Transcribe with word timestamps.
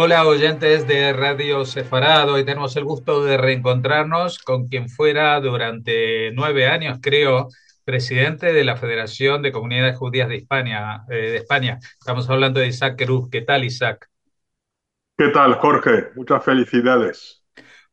Hola 0.00 0.24
oyentes 0.28 0.86
de 0.86 1.12
Radio 1.12 1.64
Sefarado 1.64 2.38
y 2.38 2.44
tenemos 2.44 2.76
el 2.76 2.84
gusto 2.84 3.24
de 3.24 3.36
reencontrarnos 3.36 4.38
con 4.38 4.68
quien 4.68 4.88
fuera 4.88 5.40
durante 5.40 6.30
nueve 6.30 6.68
años, 6.68 7.00
creo, 7.02 7.48
presidente 7.84 8.52
de 8.52 8.62
la 8.62 8.76
Federación 8.76 9.42
de 9.42 9.50
Comunidades 9.50 9.98
Judías 9.98 10.28
de 10.28 10.36
España. 10.36 11.02
Eh, 11.10 11.14
de 11.16 11.36
España. 11.38 11.80
Estamos 11.98 12.30
hablando 12.30 12.60
de 12.60 12.68
Isaac 12.68 12.94
Cruz. 12.96 13.28
¿Qué 13.28 13.40
tal, 13.40 13.64
Isaac? 13.64 14.08
¿Qué 15.16 15.30
tal, 15.30 15.54
Jorge? 15.54 16.10
Muchas 16.14 16.44
felicidades. 16.44 17.42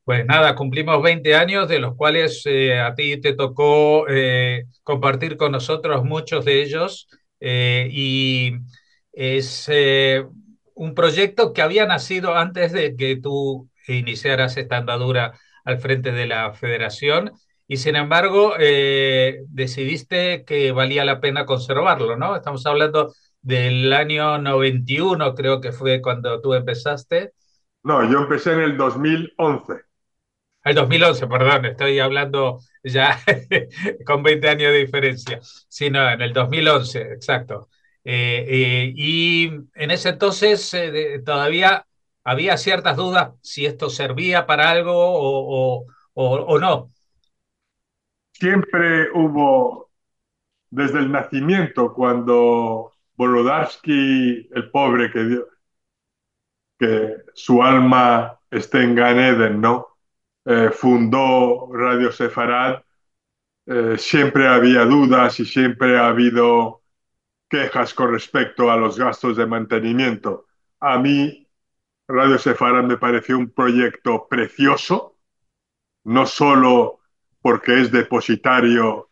Pues 0.03 0.27
nada, 0.27 0.53
cumplimos 0.53 1.01
20 1.01 1.33
años, 1.33 1.67
de 1.67 1.79
los 1.79 1.95
cuales 1.95 2.43
eh, 2.45 2.79
a 2.79 2.93
ti 2.93 3.19
te 3.19 3.33
tocó 3.33 4.05
eh, 4.07 4.65
compartir 4.83 5.37
con 5.37 5.53
nosotros 5.53 6.03
muchos 6.03 6.45
de 6.45 6.61
ellos. 6.61 7.07
y 7.41 8.57
es 9.11 9.69
un 10.75 10.93
proyecto 10.93 11.53
que 11.53 11.61
había 11.61 11.85
nacido 11.87 12.35
antes 12.35 12.71
de 12.71 12.95
que 12.95 13.15
tú 13.17 13.69
iniciaras 13.87 14.57
esta 14.57 14.77
andadura 14.77 15.39
al 15.63 15.79
frente 15.79 16.11
de 16.11 16.27
la 16.27 16.53
federación 16.53 17.31
y 17.67 17.77
sin 17.77 17.95
embargo 17.95 18.53
eh, 18.59 19.39
decidiste 19.47 20.45
que 20.45 20.71
valía 20.71 21.05
la 21.05 21.19
pena 21.19 21.45
conservarlo, 21.45 22.15
¿no? 22.17 22.35
Estamos 22.35 22.65
hablando 22.65 23.13
del 23.41 23.91
año 23.93 24.37
91, 24.37 25.33
creo 25.35 25.61
que 25.61 25.71
fue 25.71 26.01
cuando 26.01 26.41
tú 26.41 26.53
empezaste. 26.53 27.33
No, 27.83 28.03
yo 28.09 28.19
empecé 28.19 28.53
en 28.53 28.61
el 28.61 28.77
2011. 28.77 29.81
El 30.63 30.75
2011, 30.75 31.27
perdón, 31.27 31.65
estoy 31.65 31.99
hablando 31.99 32.59
ya 32.83 33.19
con 34.05 34.23
20 34.23 34.49
años 34.49 34.71
de 34.71 34.79
diferencia. 34.79 35.39
Sí, 35.41 35.89
no, 35.91 36.09
en 36.09 36.21
el 36.21 36.33
2011, 36.33 37.01
exacto. 37.13 37.69
Eh, 38.07 38.45
eh, 38.47 38.93
y 38.95 39.45
en 39.73 39.89
ese 39.89 40.09
entonces 40.09 40.71
eh, 40.75 41.23
todavía 41.25 41.87
había 42.23 42.55
ciertas 42.55 42.95
dudas 42.97 43.33
si 43.41 43.65
esto 43.65 43.89
servía 43.89 44.45
para 44.45 44.69
algo 44.69 44.93
o, 44.95 45.87
o, 46.13 46.59
no. 46.59 46.91
Siempre 48.31 49.09
hubo, 49.11 49.89
desde 50.69 50.99
el 50.99 51.11
nacimiento, 51.11 51.93
cuando 51.93 52.91
Bolodarsky, 53.15 54.49
el 54.53 54.69
pobre, 54.69 55.11
que, 55.11 55.23
dio, 55.23 55.47
que 56.77 57.15
su 57.33 57.63
alma 57.63 58.39
esté 58.51 58.83
en 58.83 58.95
Gan 58.95 59.19
Eden, 59.19 59.61
¿no? 59.61 59.87
fundó 60.73 61.71
Radio 61.73 62.11
Sefarad, 62.11 62.83
siempre 63.97 64.47
había 64.47 64.85
dudas 64.85 65.39
y 65.39 65.45
siempre 65.45 65.97
ha 65.97 66.07
habido 66.07 66.83
quejas 67.55 67.93
con 67.93 68.11
respecto 68.11 68.69
a 68.69 68.75
los 68.75 68.99
gastos 68.99 69.37
de 69.37 69.45
mantenimiento. 69.45 70.45
A 70.81 70.99
mí, 70.99 71.47
Radio 72.05 72.37
Sefarad 72.37 72.83
me 72.83 72.97
pareció 72.97 73.37
un 73.37 73.49
proyecto 73.49 74.27
precioso, 74.27 75.15
no 76.03 76.25
solo 76.25 76.99
porque 77.41 77.79
es 77.79 77.91
depositario 77.91 79.07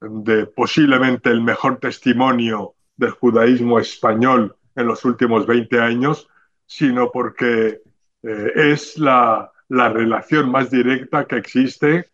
de 0.00 0.46
posiblemente 0.46 1.30
el 1.30 1.40
mejor 1.40 1.80
testimonio 1.80 2.74
del 2.96 3.10
judaísmo 3.10 3.80
español 3.80 4.56
en 4.76 4.86
los 4.86 5.04
últimos 5.04 5.44
20 5.44 5.80
años, 5.80 6.28
sino 6.66 7.10
porque 7.10 7.80
eh, 8.22 8.52
es 8.54 8.96
la, 8.96 9.50
la, 9.68 9.88
relación 9.88 10.52
más 10.52 10.70
directa 10.70 11.24
que 11.24 11.36
existe 11.36 12.10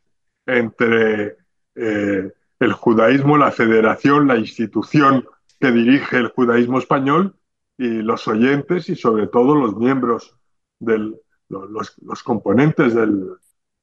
entre 0.46 1.36
eh, 1.74 2.32
el 2.58 2.72
judaísmo, 2.72 3.36
la 3.36 3.52
federación, 3.52 4.27
la 4.27 4.38
institución 4.38 5.27
que 5.60 5.70
dirige 5.70 6.19
el 6.19 6.28
judaísmo 6.28 6.78
español 6.78 7.36
y 7.77 7.88
los 7.88 8.27
oyentes 8.28 8.88
y 8.88 8.97
sobre 8.97 9.27
todo 9.27 9.55
los 9.55 9.77
miembros, 9.77 10.36
del, 10.79 11.20
los, 11.48 11.96
los 12.02 12.23
componentes 12.23 12.95
del, 12.95 13.30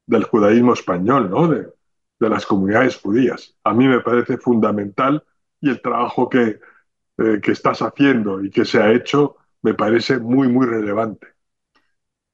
del, 0.05 0.23
judaísmo 0.23 0.73
español, 0.73 1.29
¿no? 1.29 1.47
de, 1.47 1.67
de, 2.19 2.29
las 2.29 2.45
comunidades 2.45 2.97
judías. 2.97 3.55
A 3.63 3.73
mí 3.73 3.87
me 3.87 4.01
parece 4.01 4.37
fundamental 4.37 5.23
y 5.59 5.69
el 5.69 5.81
trabajo 5.81 6.29
que, 6.29 6.59
eh, 7.17 7.39
que 7.41 7.51
estás 7.51 7.81
haciendo 7.81 8.43
y 8.43 8.49
que 8.49 8.65
se 8.65 8.81
ha 8.81 8.91
hecho 8.91 9.37
me 9.61 9.73
parece 9.73 10.19
muy, 10.19 10.47
muy 10.47 10.65
relevante. 10.65 11.27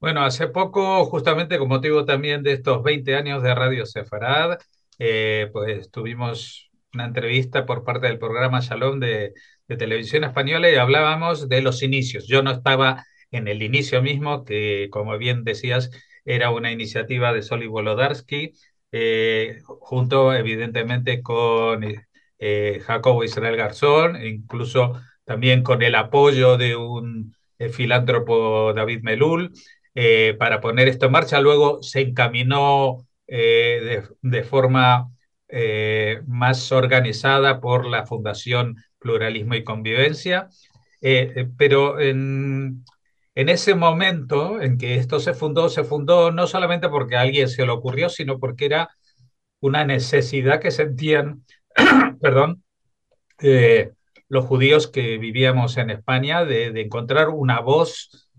Bueno, 0.00 0.22
hace 0.22 0.46
poco, 0.46 1.04
justamente 1.06 1.58
con 1.58 1.68
motivo 1.68 2.04
también 2.04 2.42
de 2.42 2.52
estos 2.52 2.82
20 2.82 3.16
años 3.16 3.42
de 3.42 3.54
Radio 3.54 3.84
Sefarad, 3.84 4.58
eh, 4.98 5.50
pues 5.52 5.90
tuvimos 5.90 6.67
una 6.94 7.04
entrevista 7.06 7.66
por 7.66 7.84
parte 7.84 8.06
del 8.06 8.18
programa 8.18 8.60
Shalom 8.60 9.00
de, 9.00 9.34
Televisión 9.66 10.24
Española 10.24 10.70
y 10.70 10.76
hablábamos 10.76 11.48
de 11.48 11.60
los 11.60 11.82
inicios. 11.82 12.26
Yo 12.26 12.42
no 12.42 12.50
estaba 12.50 13.04
en 13.30 13.48
el 13.48 13.62
inicio 13.62 14.00
mismo, 14.02 14.44
que 14.44 14.88
como 14.90 15.18
bien 15.18 15.44
decías, 15.44 15.90
era 16.24 16.50
una 16.50 16.72
iniciativa 16.72 17.34
de 17.34 17.42
Soli 17.42 17.66
Wolodarsky, 17.66 18.52
eh, 18.92 19.58
junto 19.66 20.32
evidentemente 20.32 21.22
con 21.22 21.84
eh, 22.38 22.80
Jacobo 22.82 23.24
Israel 23.24 23.56
Garzón, 23.56 24.24
incluso 24.24 24.94
también 25.24 25.62
con 25.62 25.82
el 25.82 25.94
apoyo 25.96 26.56
de 26.56 26.76
un 26.76 27.36
eh, 27.58 27.68
filántropo 27.68 28.72
David 28.72 29.00
Melul, 29.02 29.52
para 30.38 30.60
poner 30.60 30.88
esto 30.88 31.06
en 31.06 31.12
marcha. 31.12 31.40
Luego 31.40 31.82
se 31.82 32.00
encaminó 32.00 33.06
de 33.26 34.44
forma 34.48 35.10
eh, 35.50 36.20
más 36.26 36.72
organizada 36.72 37.58
por 37.58 37.86
la 37.86 38.04
Fundación 38.04 38.76
Pluralismo 38.98 39.54
y 39.54 39.64
Convivencia, 39.64 40.50
eh, 41.00 41.32
eh, 41.36 41.48
pero 41.56 41.98
en, 42.00 42.84
ese 43.34 43.74
momento 43.74 44.60
en 44.60 44.76
que 44.76 44.96
esto 44.96 45.20
se 45.20 45.32
fundó, 45.32 45.70
se 45.70 45.84
fundó 45.84 46.32
no 46.32 46.46
solamente 46.46 46.90
porque 46.90 47.16
a 47.16 47.22
alguien 47.22 47.48
se 47.48 47.64
le 47.64 47.72
ocurrió, 47.72 48.10
sino 48.10 48.38
porque 48.38 48.66
era 48.66 48.90
una 49.60 49.86
necesidad 49.86 50.60
que 50.60 50.70
sentían, 50.70 51.44
perdón, 52.20 52.62
los 54.28 54.44
judíos 54.44 54.88
que 54.88 55.16
vivíamos 55.16 55.78
en 55.78 55.90
España 55.90 56.44
de 56.44 56.78
encontrar 56.80 57.28
una 57.28 57.60
voz 57.60 58.30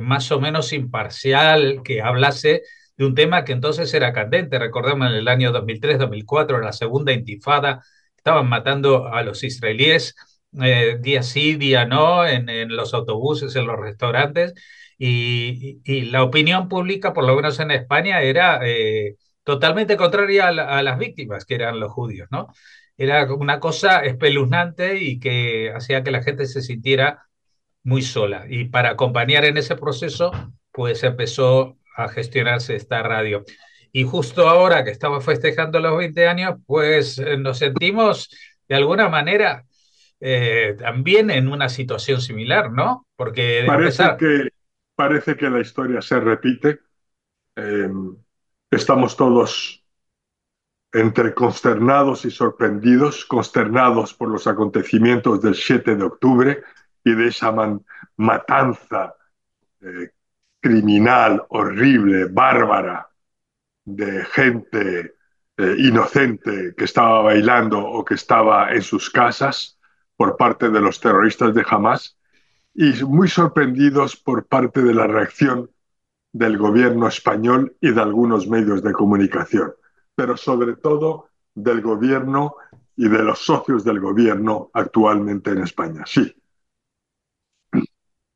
más 0.00 0.30
o 0.30 0.38
menos 0.38 0.72
imparcial 0.72 1.80
que 1.82 2.02
hablase 2.02 2.62
de 2.96 3.06
un 3.06 3.14
tema 3.14 3.44
que 3.44 3.52
entonces 3.52 3.92
era 3.94 4.12
candente. 4.12 4.58
Recordemos 4.58 5.08
en 5.08 5.14
el 5.16 5.28
año 5.28 5.52
2003-2004, 5.52 6.60
la 6.60 6.72
segunda 6.72 7.12
intifada, 7.12 7.82
estaban 8.16 8.48
matando 8.48 9.08
a 9.08 9.22
los 9.22 9.42
israelíes 9.44 10.14
eh, 10.60 10.98
día 11.00 11.22
sí, 11.22 11.54
día 11.56 11.86
no, 11.86 12.26
en, 12.26 12.46
los 12.76 12.92
autobuses, 12.94 13.56
en 13.56 13.66
los 13.66 13.78
restaurantes, 13.78 14.54
y, 14.98 15.80
la 16.10 16.22
opinión 16.22 16.68
pública, 16.68 17.12
por 17.12 17.26
lo 17.26 17.34
menos 17.34 17.58
en 17.60 17.70
España, 17.70 18.22
era 18.22 18.60
eh, 18.64 19.16
totalmente 19.44 19.96
contraria 19.96 20.48
a, 20.48 20.82
las 20.82 20.98
víctimas, 20.98 21.44
que 21.44 21.54
eran 21.54 21.80
los 21.80 21.90
judíos, 21.92 22.28
¿no? 22.30 22.48
Era 22.96 23.32
una 23.34 23.60
cosa 23.60 24.00
espeluznante 24.04 25.00
y 25.02 25.18
que 25.18 25.72
hacía 25.74 26.04
que 26.04 26.10
la 26.10 26.22
gente 26.22 26.46
se 26.46 26.62
sintiera 26.62 27.26
muy 27.82 28.02
sola. 28.02 28.46
Y 28.48 28.66
para 28.66 28.90
acompañar 28.90 29.44
en 29.44 29.56
ese 29.56 29.76
proceso, 29.76 30.30
pues 30.72 31.02
empezó 31.04 31.78
a 31.96 32.08
gestionarse 32.08 32.76
esta 32.76 33.02
radio. 33.02 33.44
Y 33.92 34.04
justo 34.04 34.48
ahora 34.48 34.84
que 34.84 34.90
estamos 34.90 35.24
festejando 35.24 35.78
los 35.78 35.96
20 35.96 36.26
años, 36.26 36.56
pues 36.66 37.18
eh, 37.18 37.36
nos 37.36 37.58
sentimos 37.58 38.30
de 38.68 38.74
alguna 38.74 39.08
manera 39.08 39.64
eh, 40.20 40.76
también 40.78 41.30
en 41.30 41.48
una 41.48 41.68
situación 41.68 42.20
similar, 42.20 42.72
¿no? 42.72 43.06
Porque 43.16 43.64
parece, 43.66 44.04
que, 44.18 44.48
parece 44.94 45.36
que 45.36 45.50
la 45.50 45.60
historia 45.60 46.00
se 46.00 46.20
repite. 46.20 46.80
Em, 47.56 48.16
estamos 48.70 49.16
todos 49.16 49.84
entre 50.92 51.34
consternados 51.34 52.24
y 52.24 52.30
sorprendidos, 52.30 53.24
consternados 53.24 54.14
por 54.14 54.28
los 54.28 54.46
acontecimientos 54.46 55.40
del 55.42 55.54
7 55.54 55.96
de 55.96 56.04
octubre 56.04 56.62
y 57.02 57.14
de 57.14 57.28
esa 57.28 57.52
matanza 58.16 59.14
eh, 59.80 60.10
criminal, 60.62 61.44
horrible, 61.48 62.26
bárbara, 62.26 63.08
de 63.84 64.24
gente 64.26 65.14
eh, 65.56 65.74
inocente 65.78 66.74
que 66.76 66.84
estaba 66.84 67.22
bailando 67.22 67.78
o 67.84 68.04
que 68.04 68.14
estaba 68.14 68.72
en 68.72 68.82
sus 68.82 69.10
casas 69.10 69.78
por 70.16 70.36
parte 70.36 70.70
de 70.70 70.80
los 70.80 71.00
terroristas 71.00 71.52
de 71.52 71.64
Hamas 71.68 72.16
y 72.74 73.04
muy 73.04 73.28
sorprendidos 73.28 74.16
por 74.16 74.46
parte 74.46 74.82
de 74.82 74.94
la 74.94 75.06
reacción 75.06 75.68
del 76.32 76.56
gobierno 76.56 77.08
español 77.08 77.76
y 77.80 77.90
de 77.90 78.00
algunos 78.00 78.46
medios 78.46 78.82
de 78.82 78.92
comunicación, 78.92 79.74
pero 80.14 80.36
sobre 80.36 80.76
todo 80.76 81.28
del 81.54 81.82
gobierno 81.82 82.54
y 82.96 83.08
de 83.08 83.22
los 83.22 83.40
socios 83.40 83.84
del 83.84 84.00
gobierno 84.00 84.70
actualmente 84.72 85.50
en 85.50 85.62
España. 85.64 86.04
Sí. 86.06 86.34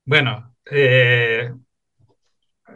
Bueno, 0.05 0.56
eh, 0.70 1.52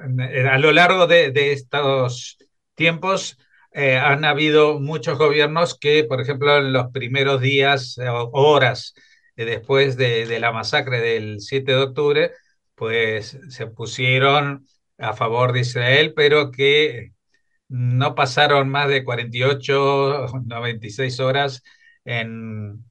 a 0.00 0.58
lo 0.58 0.72
largo 0.72 1.06
de, 1.06 1.52
estos 1.52 2.38
tiempos 2.74 3.38
eh, 3.72 3.96
han 3.96 4.24
habido 4.24 4.80
muchos 4.80 5.18
gobiernos 5.18 5.78
que, 5.78 6.04
por 6.04 6.20
ejemplo, 6.20 6.56
en 6.58 6.72
los 6.72 6.90
primeros 6.92 7.40
días 7.40 7.98
o 7.98 8.30
horas 8.32 8.94
después 9.44 9.96
de, 9.96 10.38
la 10.40 10.52
masacre 10.52 11.00
del 11.00 11.40
7 11.40 11.72
de 11.72 11.78
octubre, 11.78 12.32
pues 12.74 13.38
se 13.48 13.66
pusieron 13.66 14.66
a 14.98 15.14
favor 15.14 15.52
de 15.52 15.60
Israel, 15.60 16.12
pero 16.14 16.50
que 16.50 17.12
no 17.68 18.14
pasaron 18.14 18.68
más 18.68 18.88
de 18.88 19.04
48, 19.04 20.26
96 20.44 21.20
horas 21.20 21.62
en, 22.04 22.84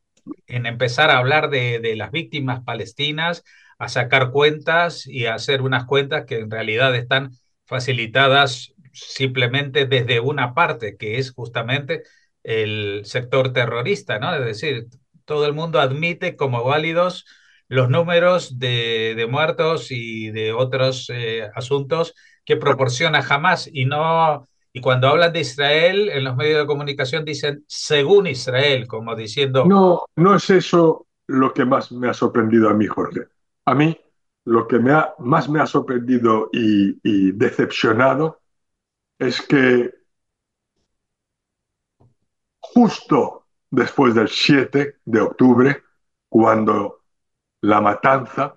en 0.47 0.65
empezar 0.65 1.09
a 1.09 1.17
hablar 1.17 1.49
de, 1.49 1.79
de, 1.79 1.95
las 1.95 2.11
víctimas 2.11 2.63
palestinas, 2.63 3.43
a 3.79 3.89
sacar 3.89 4.31
cuentas 4.31 5.07
y 5.07 5.25
a 5.25 5.35
hacer 5.35 5.61
unas 5.63 5.85
cuentas 5.85 6.25
que 6.25 6.39
en 6.39 6.51
realidad 6.51 6.95
están 6.95 7.31
facilitadas 7.65 8.73
simplemente 8.93 9.85
desde 9.85 10.19
una 10.19 10.53
parte, 10.53 10.97
que 10.97 11.17
es 11.17 11.31
justamente 11.31 12.03
el 12.43 13.01
sector 13.05 13.53
terrorista, 13.53 14.19
¿no? 14.19 14.33
Es 14.35 14.45
decir, 14.45 14.87
todo 15.25 15.45
el 15.45 15.53
mundo 15.53 15.79
admite 15.79 16.35
como 16.35 16.63
válidos 16.63 17.25
los 17.67 17.89
números 17.89 18.59
de, 18.59 19.13
de 19.15 19.27
muertos 19.27 19.91
y 19.91 20.31
de 20.31 20.53
otros 20.53 21.09
eh, 21.13 21.49
asuntos 21.55 22.15
que 22.45 22.57
proporciona 22.57 23.19
Hamas 23.27 23.69
y 23.71 23.85
no 23.85 24.47
y 24.71 24.81
cuando 24.81 25.07
hablan 25.07 25.33
de 25.33 25.39
Israel 25.41 26.09
en 26.09 26.23
los 26.23 26.35
medios 26.35 26.59
de 26.59 26.67
comunicación 26.67 27.25
dicen 27.25 27.63
según 27.67 28.27
Israel, 28.27 28.87
como 28.87 29.15
diciendo 29.15 29.65
No, 29.65 30.03
no 30.15 30.35
es 30.35 30.49
eso 30.49 31.07
lo 31.27 31.53
que 31.53 31.65
más 31.65 31.91
me 31.91 32.09
ha 32.09 32.13
sorprendido 32.13 32.69
a 32.69 32.73
mí, 32.73 32.87
Jorge. 32.87 33.27
A 33.69 33.75
mí 33.75 33.95
lo 34.45 34.67
que 34.67 34.79
más 34.79 35.47
me 35.47 35.61
ha 35.61 35.67
sorprendido 35.67 36.49
y, 36.51 36.99
y 37.03 37.33
decepcionado 37.33 38.41
es 39.19 39.43
que 39.43 39.93
justo 42.59 43.45
después 43.69 44.15
del 44.15 44.27
7 44.27 45.01
de 45.05 45.21
octubre, 45.21 45.83
cuando 46.27 47.03
la 47.61 47.79
matanza, 47.79 48.55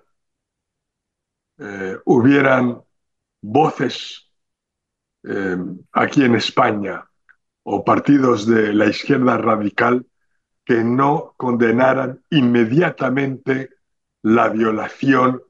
eh, 1.59 1.95
hubieran 2.05 2.81
voces 3.39 4.31
eh, 5.25 5.57
aquí 5.91 6.23
en 6.23 6.33
España 6.33 7.07
o 7.61 7.85
partidos 7.85 8.47
de 8.47 8.73
la 8.73 8.87
izquierda 8.87 9.37
radical 9.37 10.07
que 10.65 10.83
no 10.83 11.35
condenaran 11.37 12.23
inmediatamente 12.31 13.69
la 14.23 14.49
violación, 14.49 15.43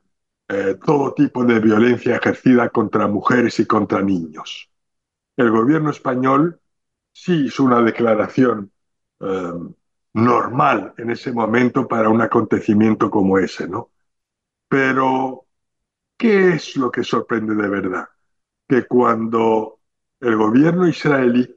eh, 0.48 0.78
todo 0.84 1.14
tipo 1.14 1.46
de 1.46 1.60
violencia 1.60 2.18
ejercida 2.18 2.70
contra 2.70 3.08
mujeres 3.08 3.60
y 3.60 3.66
contra 3.66 4.02
niños. 4.02 4.70
El 5.38 5.52
gobierno 5.52 5.90
español 5.92 6.60
sí 7.12 7.46
hizo 7.46 7.64
una 7.64 7.82
declaración 7.82 8.72
eh, 9.20 9.54
normal 10.14 10.94
en 10.98 11.12
ese 11.12 11.32
momento 11.32 11.88
para 11.88 12.10
un 12.10 12.22
acontecimiento 12.22 13.10
como 13.10 13.38
ese, 13.38 13.68
¿no? 13.68 13.92
Pero, 14.68 15.46
¿qué 16.18 16.54
es 16.54 16.76
lo 16.78 16.92
que 16.92 17.04
sorprende 17.04 17.56
de 17.56 17.70
verdad? 17.70 18.10
Que 18.68 18.86
cuando 18.86 19.80
el 20.20 20.36
gobierno 20.36 20.88
israelí 20.88 21.48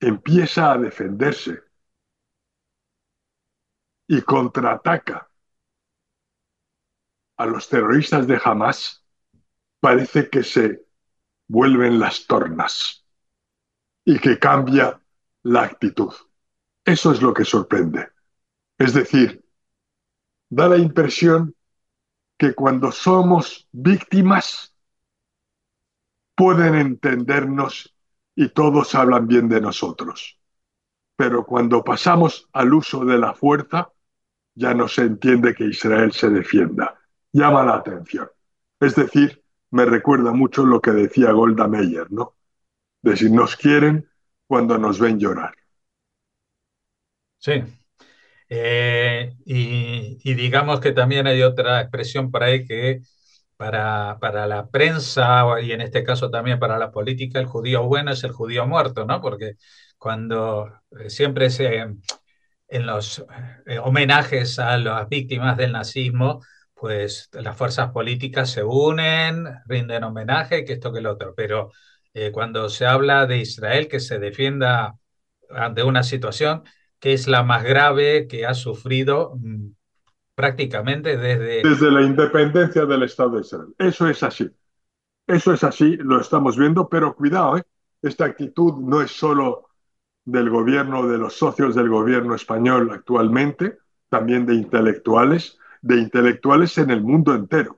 empieza 0.00 0.72
a 0.72 0.78
defenderse 0.78 1.60
y 4.08 4.20
contraataca 4.22 5.29
a 7.40 7.46
los 7.46 7.70
terroristas 7.70 8.26
de 8.26 8.38
Hamas, 8.44 9.02
parece 9.80 10.28
que 10.28 10.42
se 10.42 10.84
vuelven 11.48 11.98
las 11.98 12.26
tornas 12.26 13.06
y 14.04 14.18
que 14.18 14.38
cambia 14.38 15.00
la 15.44 15.62
actitud. 15.62 16.12
Eso 16.84 17.12
es 17.12 17.22
lo 17.22 17.32
que 17.32 17.46
sorprende. 17.46 18.08
Es 18.76 18.92
decir, 18.92 19.42
da 20.50 20.68
la 20.68 20.76
impresión 20.76 21.56
que 22.36 22.52
cuando 22.52 22.92
somos 22.92 23.66
víctimas 23.72 24.74
pueden 26.34 26.74
entendernos 26.74 27.96
y 28.34 28.50
todos 28.50 28.94
hablan 28.94 29.26
bien 29.26 29.48
de 29.48 29.62
nosotros. 29.62 30.38
Pero 31.16 31.46
cuando 31.46 31.82
pasamos 31.82 32.50
al 32.52 32.74
uso 32.74 33.02
de 33.06 33.16
la 33.16 33.32
fuerza, 33.32 33.90
ya 34.54 34.74
no 34.74 34.88
se 34.88 35.04
entiende 35.04 35.54
que 35.54 35.64
Israel 35.64 36.12
se 36.12 36.28
defienda. 36.28 36.99
Llama 37.32 37.64
la 37.64 37.76
atención. 37.76 38.28
Es 38.80 38.94
decir, 38.94 39.42
me 39.70 39.84
recuerda 39.84 40.32
mucho 40.32 40.64
lo 40.64 40.80
que 40.80 40.90
decía 40.90 41.32
Golda 41.32 41.68
Meir, 41.68 42.10
¿no? 42.10 42.34
De 43.02 43.16
si 43.16 43.30
nos 43.30 43.56
quieren 43.56 44.08
cuando 44.46 44.78
nos 44.78 44.98
ven 44.98 45.18
llorar. 45.18 45.54
Sí. 47.38 47.62
Eh, 48.48 49.32
y, 49.44 50.34
digamos 50.34 50.80
que 50.80 50.92
también 50.92 51.26
hay 51.26 51.42
otra 51.42 51.80
expresión 51.80 52.30
por 52.32 52.42
ahí 52.42 52.66
que 52.66 53.00
para, 53.56 54.18
para 54.20 54.46
la 54.46 54.68
prensa 54.68 55.44
y 55.62 55.72
en 55.72 55.80
este 55.82 56.02
caso 56.02 56.30
también 56.30 56.58
para 56.58 56.78
la 56.78 56.90
política, 56.90 57.38
el 57.38 57.46
judío 57.46 57.84
bueno 57.84 58.10
es 58.10 58.24
el 58.24 58.32
judío 58.32 58.66
muerto, 58.66 59.04
¿no? 59.04 59.20
Porque 59.20 59.54
cuando 59.98 60.68
eh, 60.98 61.10
siempre 61.10 61.50
se, 61.50 61.76
en 61.76 62.86
los 62.86 63.24
eh, 63.66 63.78
homenajes 63.78 64.58
a 64.58 64.78
las 64.78 65.08
víctimas 65.08 65.56
del 65.56 65.72
nazismo, 65.72 66.40
pues 66.80 67.28
las 67.32 67.56
fuerzas 67.58 67.92
políticas 67.92 68.50
se 68.50 68.64
unen, 68.64 69.44
rinden 69.66 70.02
homenaje, 70.02 70.64
que 70.64 70.72
esto 70.72 70.92
que 70.92 71.02
lo 71.02 71.12
otro, 71.12 71.34
pero 71.36 71.72
eh, 72.14 72.32
cuando 72.32 72.70
se 72.70 72.86
habla 72.86 73.26
de 73.26 73.38
Israel 73.38 73.86
que 73.86 74.00
se 74.00 74.18
defienda 74.18 74.96
ante 75.50 75.82
una 75.82 76.02
situación 76.02 76.62
que 76.98 77.12
es 77.12 77.28
la 77.28 77.42
más 77.42 77.64
grave 77.64 78.26
que 78.26 78.46
ha 78.46 78.54
sufrido 78.54 79.34
mm, 79.36 79.72
prácticamente 80.34 81.18
desde... 81.18 81.62
Desde 81.62 81.90
la 81.90 82.00
independencia 82.00 82.86
del 82.86 83.02
Estado 83.02 83.32
de 83.32 83.40
Israel. 83.42 83.74
Eso 83.78 84.08
es 84.08 84.22
así. 84.22 84.48
Eso 85.26 85.52
es 85.52 85.62
así, 85.62 85.98
lo 85.98 86.18
estamos 86.18 86.56
viendo, 86.56 86.88
pero 86.88 87.14
cuidado, 87.14 87.58
¿eh? 87.58 87.62
esta 88.00 88.24
actitud 88.24 88.80
no 88.80 89.02
es 89.02 89.10
solo 89.10 89.68
del 90.24 90.48
gobierno, 90.48 91.06
de 91.06 91.18
los 91.18 91.34
socios 91.34 91.74
del 91.74 91.90
gobierno 91.90 92.34
español 92.34 92.90
actualmente, 92.90 93.78
también 94.08 94.46
de 94.46 94.54
intelectuales, 94.54 95.59
de 95.82 95.98
intelectuales 95.98 96.76
en 96.78 96.90
el 96.90 97.02
mundo 97.02 97.34
entero. 97.34 97.76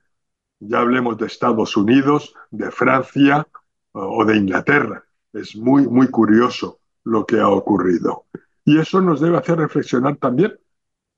Ya 0.61 0.81
hablemos 0.81 1.19
de 1.19 1.27
Estados 1.27 1.77
Unidos, 1.77 2.35
de 2.51 2.71
Francia 2.71 3.47
o 3.93 4.25
de 4.25 4.37
Inglaterra. 4.37 5.05
Es 5.33 5.57
muy, 5.57 5.87
muy 5.87 6.09
curioso 6.09 6.81
lo 7.05 7.27
que 7.27 7.41
ha 7.41 7.49
ocurrido. 7.49 8.27
Y 8.65 8.79
eso 8.79 9.01
nos 9.01 9.21
debe 9.21 9.39
hacer 9.39 9.59
reflexionar 9.59 10.17
también. 10.17 10.59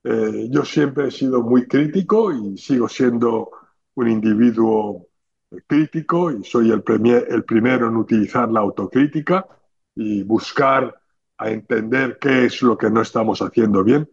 Eh, 0.03 0.49
yo 0.51 0.65
siempre 0.65 1.09
he 1.09 1.11
sido 1.11 1.43
muy 1.43 1.67
crítico 1.67 2.33
y 2.33 2.57
sigo 2.57 2.89
siendo 2.89 3.51
un 3.95 4.09
individuo 4.09 5.09
crítico 5.67 6.31
y 6.31 6.43
soy 6.45 6.71
el, 6.71 6.83
premier, 6.83 7.27
el 7.31 7.45
primero 7.45 7.89
en 7.89 7.97
utilizar 7.97 8.51
la 8.51 8.61
autocrítica 8.61 9.47
y 9.95 10.23
buscar 10.23 10.95
a 11.39 11.51
entender 11.51 12.19
qué 12.21 12.47
es 12.47 12.63
lo 12.63 12.77
que 12.77 12.91
no 12.91 13.03
estamos 13.03 13.41
haciendo 13.41 13.85
bien. 13.85 14.09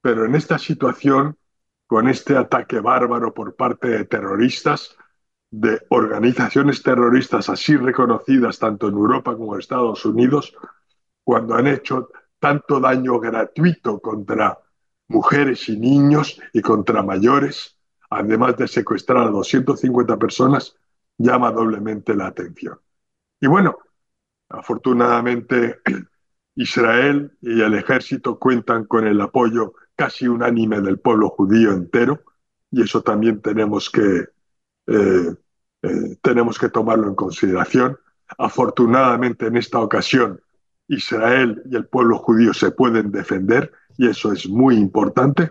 Pero 0.00 0.24
en 0.24 0.34
esta 0.34 0.58
situación 0.58 1.36
con 1.90 2.06
este 2.06 2.36
ataque 2.36 2.78
bárbaro 2.78 3.34
por 3.34 3.56
parte 3.56 3.88
de 3.88 4.04
terroristas, 4.04 4.96
de 5.50 5.82
organizaciones 5.88 6.84
terroristas 6.84 7.48
así 7.48 7.76
reconocidas 7.76 8.60
tanto 8.60 8.86
en 8.86 8.94
Europa 8.94 9.36
como 9.36 9.54
en 9.54 9.58
Estados 9.58 10.04
Unidos, 10.04 10.54
cuando 11.24 11.56
han 11.56 11.66
hecho 11.66 12.10
tanto 12.38 12.78
daño 12.78 13.18
gratuito 13.18 13.98
contra 13.98 14.56
mujeres 15.08 15.68
y 15.68 15.80
niños 15.80 16.40
y 16.52 16.60
contra 16.60 17.02
mayores, 17.02 17.76
además 18.08 18.56
de 18.56 18.68
secuestrar 18.68 19.26
a 19.26 19.30
250 19.30 20.16
personas, 20.16 20.76
llama 21.18 21.50
doblemente 21.50 22.14
la 22.14 22.28
atención. 22.28 22.78
Y 23.40 23.48
bueno, 23.48 23.78
afortunadamente 24.48 25.80
Israel 26.54 27.36
y 27.40 27.60
el 27.60 27.74
ejército 27.74 28.38
cuentan 28.38 28.84
con 28.84 29.08
el 29.08 29.20
apoyo 29.20 29.74
casi 30.00 30.26
unánime 30.26 30.80
del 30.80 30.98
pueblo 30.98 31.28
judío 31.28 31.72
entero, 31.72 32.22
y 32.70 32.80
eso 32.80 33.02
también 33.02 33.42
tenemos 33.42 33.90
que, 33.90 34.28
eh, 34.86 35.34
eh, 35.82 36.16
tenemos 36.22 36.58
que 36.58 36.70
tomarlo 36.70 37.06
en 37.06 37.14
consideración. 37.14 37.98
Afortunadamente 38.38 39.48
en 39.48 39.58
esta 39.58 39.78
ocasión 39.78 40.40
Israel 40.88 41.62
y 41.70 41.76
el 41.76 41.84
pueblo 41.84 42.16
judío 42.16 42.54
se 42.54 42.70
pueden 42.70 43.12
defender, 43.12 43.72
y 43.98 44.08
eso 44.08 44.32
es 44.32 44.48
muy 44.48 44.76
importante, 44.76 45.50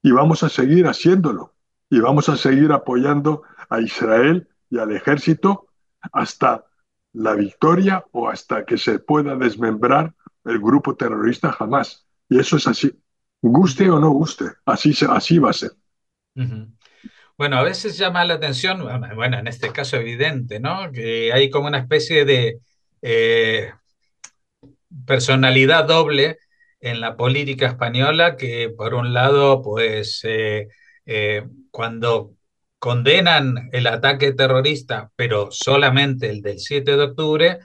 y 0.00 0.12
vamos 0.12 0.44
a 0.44 0.48
seguir 0.48 0.86
haciéndolo, 0.86 1.54
y 1.90 1.98
vamos 1.98 2.28
a 2.28 2.36
seguir 2.36 2.70
apoyando 2.70 3.42
a 3.68 3.80
Israel 3.80 4.46
y 4.70 4.78
al 4.78 4.92
ejército 4.92 5.66
hasta 6.12 6.66
la 7.14 7.34
victoria 7.34 8.04
o 8.12 8.28
hasta 8.28 8.64
que 8.64 8.78
se 8.78 9.00
pueda 9.00 9.34
desmembrar 9.34 10.14
el 10.44 10.60
grupo 10.60 10.94
terrorista 10.94 11.50
jamás. 11.50 12.06
Y 12.28 12.38
eso 12.38 12.58
es 12.58 12.68
así 12.68 12.92
guste 13.42 13.88
o 13.90 13.98
no 13.98 14.10
guste, 14.10 14.44
así, 14.64 14.94
así 15.08 15.38
va 15.38 15.50
a 15.50 15.52
ser. 15.52 15.72
Bueno, 17.36 17.56
a 17.56 17.62
veces 17.62 17.96
llama 17.96 18.24
la 18.24 18.34
atención, 18.34 18.84
bueno, 19.14 19.38
en 19.38 19.46
este 19.46 19.72
caso 19.72 19.96
evidente, 19.96 20.60
¿no? 20.60 20.90
Que 20.92 21.32
hay 21.32 21.50
como 21.50 21.68
una 21.68 21.78
especie 21.78 22.24
de 22.24 22.60
eh, 23.00 23.72
personalidad 25.06 25.86
doble 25.86 26.38
en 26.80 27.00
la 27.00 27.16
política 27.16 27.66
española 27.66 28.36
que 28.36 28.70
por 28.70 28.94
un 28.94 29.12
lado, 29.12 29.62
pues 29.62 30.20
eh, 30.24 30.68
eh, 31.06 31.46
cuando 31.70 32.34
condenan 32.78 33.70
el 33.72 33.86
ataque 33.86 34.32
terrorista, 34.32 35.10
pero 35.16 35.48
solamente 35.50 36.30
el 36.30 36.42
del 36.42 36.58
7 36.58 36.96
de 36.96 37.02
octubre, 37.02 37.58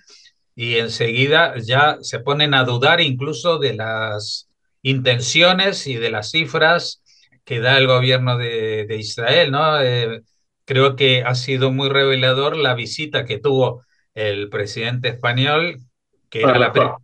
y 0.55 0.75
enseguida 0.77 1.55
ya 1.57 1.97
se 2.01 2.19
ponen 2.19 2.53
a 2.53 2.63
dudar 2.63 3.01
incluso 3.01 3.57
de 3.59 3.73
las 3.73 4.49
intenciones 4.83 5.87
y 5.87 5.95
de 5.95 6.11
las 6.11 6.29
cifras 6.29 7.01
que 7.43 7.59
da 7.59 7.77
el 7.77 7.87
gobierno 7.87 8.37
de, 8.37 8.85
de 8.85 8.97
Israel, 8.97 9.51
¿no? 9.51 9.81
Eh, 9.81 10.21
creo 10.65 10.95
que 10.95 11.23
ha 11.23 11.35
sido 11.35 11.71
muy 11.71 11.89
revelador 11.89 12.55
la 12.55 12.75
visita 12.75 13.25
que 13.25 13.39
tuvo 13.39 13.83
el 14.13 14.49
presidente 14.49 15.09
español, 15.09 15.79
que 16.29 16.41
era 16.41 16.57
la, 16.59 16.97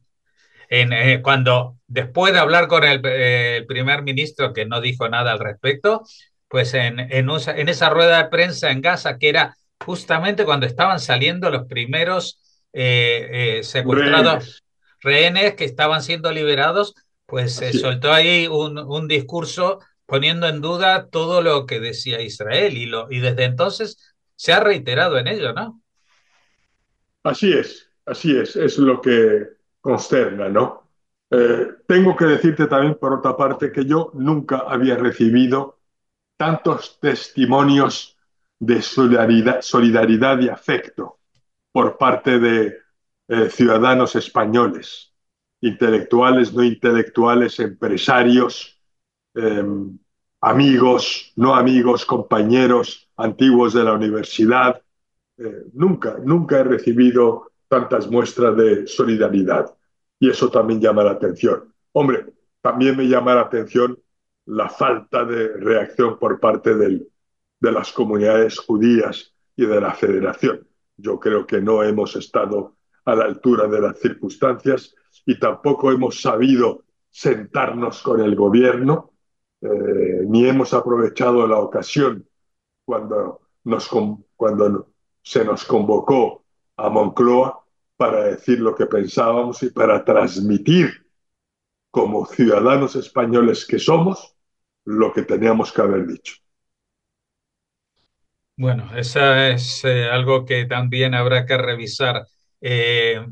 en, 0.70 0.94
eh, 0.94 1.22
cuando 1.22 1.78
después 1.88 2.32
de 2.32 2.40
hablar 2.40 2.68
con 2.68 2.84
el, 2.84 3.02
eh, 3.06 3.58
el, 3.58 3.66
primer 3.66 4.04
ministro 4.04 4.54
que 4.54 4.66
no 4.66 4.82
dijo 4.82 5.10
nada 5.10 5.32
al 5.32 5.40
respecto, 5.40 6.04
pues 6.48 6.74
en, 6.74 7.00
en, 7.00 7.30
usa, 7.30 7.58
en, 7.58 7.70
esa 7.70 7.90
rueda 7.90 8.24
de 8.24 8.30
prensa 8.30 8.72
en 8.72 8.82
Gaza, 8.82 9.18
que 9.18 9.30
era 9.30 9.56
justamente 9.84 10.46
cuando 10.46 10.66
estaban 10.66 11.00
saliendo 11.00 11.50
los 11.50 11.66
primeros 11.68 12.40
eh, 12.74 13.62
secuestrados 13.64 14.64
rehenes. 15.02 15.36
rehenes. 15.36 15.54
que 15.56 15.66
estaban 15.66 16.04
siendo 16.04 16.32
liberados, 16.32 16.94
pues 17.30 17.56
se 17.56 17.74
soltó 17.74 18.12
ahí 18.12 18.48
un, 18.48 18.78
un, 18.78 19.08
discurso 19.08 19.80
poniendo 20.06 20.48
en 20.48 20.62
duda 20.62 21.08
todo 21.10 21.42
lo 21.42 21.66
que 21.66 21.80
decía 21.80 22.22
Israel 22.22 22.78
y, 22.78 22.86
lo, 22.86 23.12
y 23.12 23.20
desde 23.20 23.46
entonces 23.46 24.16
se 24.36 24.54
ha 24.54 24.60
reiterado 24.60 25.18
en 25.18 25.28
ello, 25.28 25.54
¿no? 25.54 25.82
Así 27.24 27.54
es, 27.54 27.90
así 28.06 28.36
es, 28.38 28.56
es 28.56 28.78
lo 28.78 29.02
que 29.02 29.48
consterna, 29.82 30.50
¿no? 30.50 30.90
Eh, 31.32 31.68
tengo 31.88 32.16
que 32.16 32.26
decirte 32.26 32.68
también, 32.68 32.96
por 32.96 33.14
otra 33.14 33.38
parte, 33.38 33.72
que 33.72 33.86
yo 33.86 34.12
nunca 34.14 34.64
había 34.68 34.96
recibido 34.96 35.80
tantos 36.38 37.00
testimonios 37.00 38.18
de 38.58 38.82
solidaridad, 38.82 39.62
solidaridad 39.62 40.40
y 40.40 40.50
afecto 40.50 41.20
por 41.72 41.98
parte 41.98 42.40
de 42.40 42.78
eh, 43.28 43.50
ciudadanos 43.50 44.16
españoles, 44.16 45.09
intelectuales, 45.62 46.54
no 46.54 46.64
intelectuales, 46.64 47.60
empresarios, 47.60 48.80
eh, 49.36 49.64
amigos, 50.42 51.34
no 51.36 51.56
amigos, 51.56 52.06
compañeros 52.06 53.10
antiguos 53.18 53.74
de 53.74 53.84
la 53.84 53.94
universidad. 53.94 54.82
Eh, 55.38 55.64
nunca, 55.74 56.18
nunca 56.24 56.60
he 56.60 56.64
recibido 56.64 57.52
tantas 57.68 58.10
muestras 58.10 58.56
de 58.58 58.88
solidaridad. 58.88 59.74
Y 60.20 60.30
eso 60.30 60.50
también 60.50 60.82
llama 60.82 61.04
la 61.04 61.12
atención. 61.12 61.74
Hombre, 61.94 62.26
también 62.62 62.98
me 62.98 63.08
llama 63.08 63.36
la 63.36 63.42
atención 63.42 63.98
la 64.46 64.68
falta 64.68 65.24
de 65.26 65.50
reacción 65.58 66.18
por 66.18 66.40
parte 66.40 66.76
del, 66.76 67.08
de 67.60 67.72
las 67.72 67.92
comunidades 67.92 68.58
judías 68.58 69.34
y 69.56 69.66
de 69.66 69.80
la 69.80 69.94
federación. 69.94 70.68
Yo 70.98 71.20
creo 71.20 71.46
que 71.46 71.62
no 71.62 71.84
hemos 71.84 72.16
estado 72.16 72.76
a 73.06 73.16
la 73.16 73.26
altura 73.26 73.68
de 73.68 73.80
las 73.80 74.00
circunstancias 74.00 74.96
y 75.26 75.40
tampoco 75.40 75.92
hemos 75.92 76.22
sabido 76.22 76.84
sentarnos 77.10 78.02
con 78.02 78.22
el 78.22 78.36
gobierno, 78.36 79.12
eh, 79.62 80.24
ni 80.28 80.48
hemos 80.48 80.74
aprovechado 80.74 81.46
la 81.48 81.58
ocasión 81.60 82.28
cuando, 82.86 83.42
nos, 83.64 83.90
cuando 84.36 84.92
se 85.22 85.44
nos 85.44 85.66
convocó 85.66 86.44
a 86.78 86.90
Moncloa 86.90 87.64
para 87.98 88.24
decir 88.24 88.60
lo 88.60 88.74
que 88.74 88.86
pensábamos 88.86 89.62
y 89.64 89.70
para 89.72 90.04
transmitir 90.06 91.06
como 91.92 92.26
ciudadanos 92.26 92.96
españoles 92.96 93.66
que 93.66 93.80
somos 93.80 94.36
lo 94.86 95.12
que 95.12 95.24
teníamos 95.24 95.72
que 95.72 95.82
haber 95.82 96.08
dicho. 96.08 96.36
Bueno, 98.56 98.90
eso 98.96 99.36
es 99.36 99.84
eh, 99.86 100.10
algo 100.10 100.46
que 100.46 100.66
también 100.66 101.14
habrá 101.14 101.46
que 101.46 101.58
revisar. 101.58 102.26
Eh, 102.60 103.26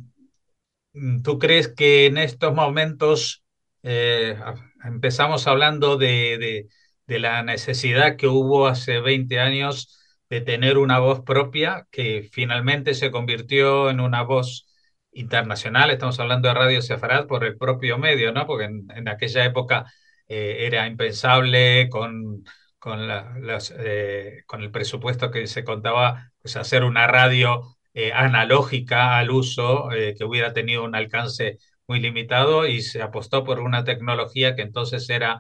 ¿Tú 1.23 1.39
crees 1.39 1.67
que 1.67 2.05
en 2.05 2.17
estos 2.17 2.53
momentos 2.53 3.43
eh, 3.83 4.37
empezamos 4.83 5.47
hablando 5.47 5.97
de, 5.97 6.37
de, 6.37 6.67
de, 7.07 7.19
la 7.19 7.43
necesidad 7.43 8.15
que 8.17 8.27
hubo 8.27 8.67
hace 8.67 8.99
20 8.99 9.39
años 9.39 9.97
de 10.29 10.41
tener 10.41 10.77
una 10.77 10.99
voz 10.99 11.21
propia 11.21 11.87
que 11.91 12.29
finalmente 12.31 12.93
se 12.93 13.11
convirtió 13.11 13.89
en 13.89 13.99
una 13.99 14.23
voz 14.23 14.67
internacional? 15.11 15.91
Estamos 15.91 16.19
hablando 16.19 16.47
de 16.47 16.53
Radio 16.53 16.81
Sefarad 16.81 17.27
por 17.27 17.43
el 17.43 17.57
propio 17.57 17.97
medio, 17.97 18.31
¿no? 18.31 18.45
Porque 18.47 18.65
en, 18.65 19.07
aquella 19.07 19.45
época 19.45 19.85
eh, 20.27 20.65
era 20.67 20.87
impensable 20.87 21.89
con, 21.89 22.43
con, 22.79 23.07
la, 23.07 23.35
eh, 23.79 24.43
con, 24.45 24.61
el 24.61 24.71
presupuesto 24.71 25.31
que 25.31 25.47
se 25.47 25.63
contaba, 25.63 26.31
pues 26.41 26.55
hacer 26.55 26.83
una 26.83 27.07
radio 27.07 27.76
eh, 27.99 28.11
analógica 28.13 29.17
al 29.17 29.31
uso 29.31 29.91
eh, 29.91 30.13
que 30.15 30.23
hubiera 30.23 30.53
tenido 30.53 30.83
un 30.83 30.93
alcance 30.93 31.57
muy 31.87 31.99
limitado 31.99 32.67
y 32.67 32.81
se 32.83 33.01
apostó 33.01 33.43
por 33.43 33.59
una 33.59 33.83
tecnología 33.85 34.55
que 34.55 34.61
entonces 34.61 35.09
era 35.09 35.39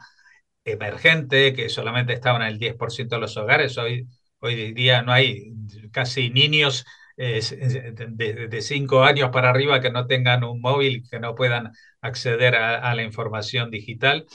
emergente, 0.65 1.53
que 1.53 1.69
solamente 1.69 2.13
estaba 2.13 2.37
en 2.39 2.53
el 2.53 2.59
10% 2.59 3.15
de 3.15 3.21
los 3.21 3.37
hogares. 3.37 3.77
Hoy, 3.77 4.07
hoy 4.39 4.73
día 4.73 5.03
no 5.03 5.11
hay 5.13 5.53
casi 5.91 6.31
niños 6.31 6.83
eh, 7.17 7.41
de, 8.49 8.61
cinco 8.63 9.03
años 9.03 9.29
para 9.31 9.51
arriba 9.51 9.79
que 9.79 9.91
no 9.91 10.07
tengan 10.07 10.43
un 10.43 10.59
móvil, 10.59 11.03
que 11.11 11.19
no 11.19 11.35
puedan 11.35 11.71
acceder 12.01 12.55
a, 12.55 12.95
la 12.95 13.03
información 13.03 13.69
digital. 13.69 14.25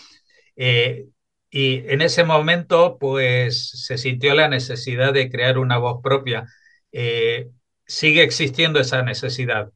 Y 1.50 1.91
en 1.91 2.02
ese 2.02 2.25
momento, 2.25 2.99
pues 3.00 3.69
se 3.87 3.99
sintió 3.99 4.35
la 4.35 4.49
necesidad 4.49 5.12
de 5.12 5.29
crear 5.31 5.59
una 5.59 5.79
voz 5.79 6.00
propia. 6.02 6.47
¿Sigue 7.93 8.23
existiendo 8.23 8.81
esa 8.81 9.03
necesidad? 9.03 9.73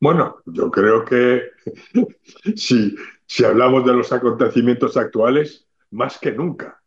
Bueno, 0.00 0.42
yo 0.46 0.70
creo 0.70 1.04
que 1.04 1.42
si, 2.56 2.96
si 3.26 3.44
hablamos 3.44 3.84
de 3.86 3.92
los 3.92 4.12
acontecimientos 4.12 4.96
actuales, 4.96 5.68
más 5.90 6.18
que 6.18 6.32
nunca. 6.32 6.82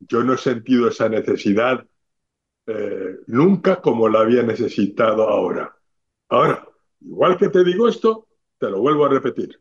Yo 0.00 0.22
no 0.24 0.34
he 0.34 0.38
sentido 0.38 0.88
esa 0.88 1.08
necesidad 1.08 1.86
eh, 2.66 3.16
nunca 3.26 3.80
como 3.80 4.08
la 4.08 4.20
había 4.20 4.42
necesitado 4.42 5.28
ahora. 5.28 5.76
Ahora, 6.28 6.66
igual 7.00 7.36
que 7.36 7.48
te 7.48 7.62
digo 7.62 7.88
esto, 7.88 8.26
te 8.58 8.68
lo 8.68 8.80
vuelvo 8.80 9.06
a 9.06 9.10
repetir 9.10 9.60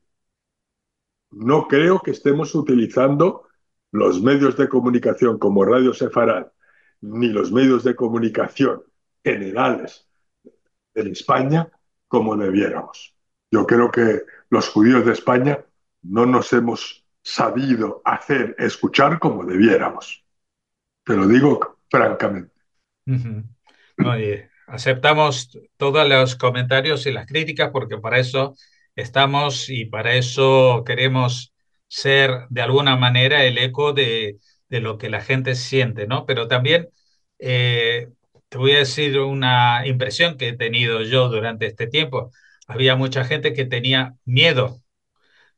no 1.36 1.68
creo 1.68 2.00
que 2.00 2.12
estemos 2.12 2.56
utilizando 2.56 3.44
los 3.92 4.22
medios 4.22 4.56
de 4.58 4.70
comunicación 4.70 5.38
como 5.38 5.66
Radio 5.66 5.94
Sefarad, 5.94 6.48
ni 7.02 7.28
los 7.28 7.52
medios 7.52 7.84
de 7.84 7.96
comunicación 7.96 8.84
generales 9.26 10.08
en 10.94 11.08
España 11.12 11.68
como 12.08 12.38
debiéramos. 12.38 13.16
Yo 13.52 13.66
creo 13.66 13.90
que 13.92 14.22
los 14.50 14.70
judíos 14.70 15.06
de 15.06 15.14
España 15.14 15.66
no 16.04 16.26
nos 16.28 16.54
hemos 16.54 17.04
sabido 17.24 18.02
hacer 18.06 18.56
escuchar 18.60 19.18
como 19.20 19.44
debiéramos. 19.44 20.24
Te 21.04 21.16
lo 21.16 21.28
digo 21.28 21.80
francamente. 21.90 22.54
Uh 23.08 23.14
-huh. 23.14 23.44
Oye, 24.06 24.50
aceptamos 24.68 25.50
todos 25.78 26.08
los 26.08 26.36
comentarios 26.36 27.06
y 27.06 27.12
las 27.12 27.26
críticas 27.28 27.72
porque 27.72 27.98
para 27.98 28.20
eso 28.20 28.56
estamos 28.96 29.70
y 29.70 29.86
para 29.86 30.16
eso 30.16 30.84
queremos 30.86 31.54
ser 31.88 32.48
de 32.50 32.62
alguna 32.62 32.96
manera 32.96 33.44
el 33.46 33.58
eco 33.58 33.94
de, 33.94 34.38
de 34.70 34.80
lo 34.82 34.98
que 34.98 35.10
la 35.10 35.22
gente 35.22 35.56
siente, 35.56 36.08
¿no? 36.08 36.26
Pero 36.26 36.48
también 36.48 36.90
eh, 37.40 38.10
te 38.50 38.58
voy 38.58 38.74
a 38.74 38.80
decir 38.80 39.20
una 39.20 39.86
impresión 39.88 40.38
que 40.38 40.50
he 40.50 40.58
tenido 40.58 41.02
yo 41.04 41.30
durante 41.30 41.66
este 41.68 41.88
tiempo. 41.88 42.32
Había 42.68 42.96
mucha 42.96 43.26
gente 43.26 43.54
que 43.54 43.66
tenía 43.66 44.16
miedo 44.26 44.82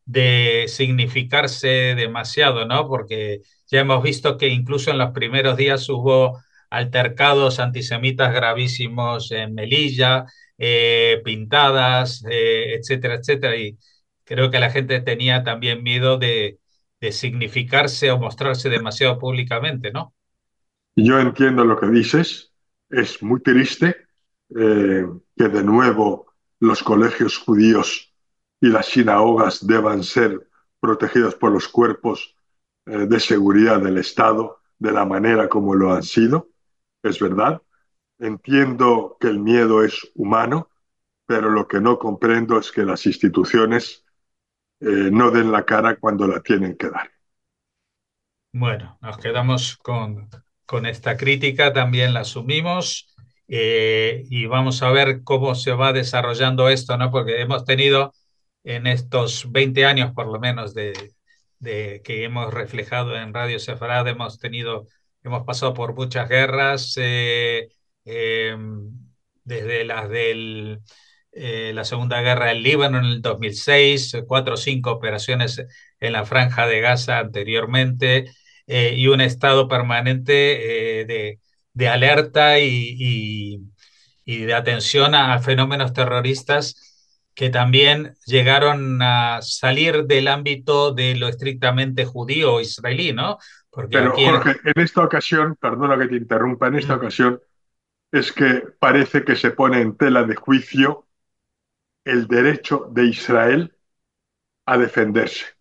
de 0.06 0.66
significarse 0.68 1.68
demasiado, 1.96 2.66
¿no? 2.66 2.88
Porque 2.88 3.42
ya 3.68 3.82
hemos 3.82 4.04
visto 4.04 4.38
que 4.38 4.48
incluso 4.50 4.92
en 4.92 4.98
los 5.00 5.12
primeros 5.12 5.58
días 5.58 5.88
hubo 5.90 6.42
altercados 6.70 7.60
antisemitas 7.60 8.34
gravísimos 8.34 9.32
en 9.32 9.54
Melilla, 9.56 10.26
eh, 10.58 11.22
pintadas, 11.26 12.24
eh, 12.30 12.76
etcétera, 12.76 13.16
etcétera. 13.16 13.56
Y 13.58 13.78
creo 14.24 14.50
que 14.52 14.60
la 14.60 14.72
gente 14.72 15.02
tenía 15.02 15.44
también 15.44 15.84
miedo 15.84 16.18
de, 16.18 16.60
de 17.02 17.12
significarse 17.12 18.12
o 18.12 18.18
mostrarse 18.20 18.70
demasiado 18.70 19.20
públicamente, 19.20 19.92
¿no? 19.92 20.14
Yo 20.98 21.18
entiendo 21.20 21.64
lo 21.64 21.80
que 21.80 21.88
dices. 21.88 22.47
Es 22.90 23.22
muy 23.22 23.42
triste 23.42 24.08
eh, 24.56 25.06
que 25.36 25.48
de 25.48 25.64
nuevo 25.64 26.34
los 26.60 26.84
colegios 26.84 27.38
judíos 27.38 28.14
y 28.62 28.68
las 28.68 28.88
sinagogas 28.88 29.66
deban 29.66 30.04
ser 30.04 30.50
protegidos 30.80 31.36
por 31.36 31.52
los 31.52 31.68
cuerpos 31.68 32.36
eh, 32.86 33.06
de 33.08 33.20
seguridad 33.20 33.82
del 33.82 33.98
Estado 33.98 34.62
de 34.80 34.92
la 34.92 35.06
manera 35.06 35.50
como 35.50 35.76
lo 35.76 35.94
han 35.94 36.04
sido. 36.04 36.50
Es 37.04 37.20
verdad. 37.20 37.62
Entiendo 38.20 39.18
que 39.20 39.28
el 39.28 39.40
miedo 39.40 39.84
es 39.84 40.10
humano, 40.16 40.70
pero 41.26 41.50
lo 41.50 41.68
que 41.68 41.80
no 41.80 42.00
comprendo 42.00 42.58
es 42.58 42.72
que 42.72 42.84
las 42.84 43.06
instituciones 43.06 44.06
eh, 44.80 45.10
no 45.12 45.32
den 45.32 45.52
la 45.52 45.66
cara 45.66 45.98
cuando 45.98 46.28
la 46.28 46.42
tienen 46.42 46.78
que 46.78 46.90
dar. 46.90 47.12
Bueno, 48.54 48.98
nos 49.02 49.18
quedamos 49.18 49.78
con, 49.78 50.30
con 50.68 50.86
esta 50.86 51.18
crítica 51.18 51.74
también 51.74 52.14
la 52.14 52.22
asumimos 52.22 53.16
eh, 53.48 54.24
y 54.30 54.46
vamos 54.46 54.84
a 54.84 54.92
ver 54.92 55.24
cómo 55.24 55.56
se 55.56 55.72
va 55.72 55.94
desarrollando 55.94 56.70
esto, 56.70 56.98
¿no? 56.98 57.10
Porque 57.12 57.42
hemos 57.42 57.66
tenido 57.66 58.14
en 58.64 58.88
estos 58.88 59.52
20 59.52 59.86
años, 59.86 60.12
por 60.14 60.28
lo 60.28 60.40
menos, 60.40 60.74
de, 60.76 61.14
de 61.60 62.02
que 62.04 62.24
hemos 62.24 62.54
reflejado 62.54 63.16
en 63.18 63.34
Radio 63.34 63.60
Sefarad, 63.60 64.08
hemos 64.08 64.40
tenido, 64.40 64.88
hemos 65.24 65.44
pasado 65.46 65.74
por 65.74 65.96
muchas 65.96 66.30
guerras, 66.30 66.96
eh, 66.98 67.70
eh, 68.06 68.58
desde 69.44 69.86
las 69.86 70.10
de 70.10 70.80
eh, 71.32 71.72
la 71.74 71.84
Segunda 71.86 72.22
Guerra 72.22 72.48
del 72.48 72.64
Líbano 72.64 73.00
en 73.00 73.06
el 73.06 73.22
2006, 73.22 74.18
cuatro 74.28 74.56
o 74.56 74.58
cinco 74.58 74.92
operaciones 74.92 75.64
en 76.00 76.14
la 76.14 76.26
Franja 76.26 76.68
de 76.68 76.82
Gaza 76.82 77.20
anteriormente, 77.20 78.32
y 78.68 79.08
un 79.08 79.22
estado 79.22 79.68
permanente 79.68 80.34
de 80.34 81.40
de 81.78 81.88
alerta 81.88 82.58
y, 82.60 83.62
de 84.26 84.54
atención 84.54 85.14
a, 85.14 85.38
fenómenos 85.40 85.94
terroristas 85.94 86.84
que 87.36 87.52
también 87.52 88.16
llegaron 88.26 89.00
a 89.04 89.44
salir 89.44 90.06
del 90.06 90.28
ámbito 90.28 90.92
de 90.92 91.16
lo 91.16 91.28
estrictamente 91.28 92.04
judío 92.04 92.56
o 92.56 92.62
israelí, 92.62 93.14
¿no? 93.14 93.38
Porque 93.70 94.00
Pero 94.00 94.14
Jorge, 94.14 94.60
en 94.64 94.82
esta 94.82 95.04
ocasión, 95.04 95.56
perdona 95.62 96.00
que 96.00 96.08
te 96.08 96.16
interrumpa, 96.16 96.68
en 96.68 96.76
esta 96.78 96.96
ocasión 96.96 97.40
es 98.12 98.32
que 98.32 98.64
parece 98.80 99.24
que 99.24 99.36
se 99.36 99.52
pone 99.52 99.80
en 99.80 99.96
tela 99.96 100.24
de 100.24 100.36
juicio 100.36 101.06
el 102.06 102.26
derecho 102.26 102.90
de 102.92 103.06
Israel 103.06 103.76
a 104.66 104.80
defenderse 104.80 105.57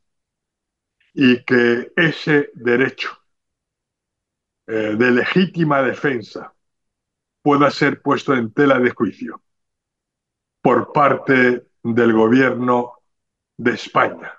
y 1.18 1.42
que 1.44 1.92
ese 1.96 2.50
derecho 2.52 3.08
eh, 4.66 4.96
de 4.98 5.10
legítima 5.10 5.80
defensa 5.82 6.52
pueda 7.40 7.70
ser 7.70 8.02
puesto 8.02 8.34
en 8.34 8.52
tela 8.52 8.78
de 8.78 8.90
juicio 8.90 9.40
por 10.60 10.92
parte 10.92 11.68
del 11.82 12.12
gobierno 12.12 12.98
de 13.56 13.72
España. 13.72 14.30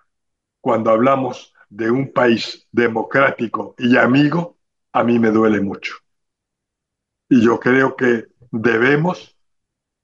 Cuando 0.61 0.91
hablamos 0.91 1.51
de 1.67 1.89
un 1.89 2.13
país 2.13 2.67
democrático 2.71 3.73
y 3.79 3.97
amigo, 3.97 4.59
a 4.93 5.03
mí 5.03 5.17
me 5.17 5.31
duele 5.31 5.61
mucho. 5.61 5.95
Y 7.27 7.43
yo 7.43 7.59
creo 7.59 7.95
que 7.95 8.27
debemos 8.51 9.35